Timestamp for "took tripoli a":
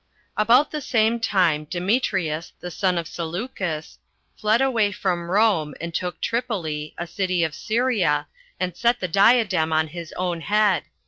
5.93-7.05